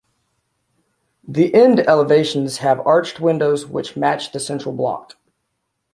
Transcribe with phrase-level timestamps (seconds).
[1.27, 5.15] The end elevations have arched windows which match the central block.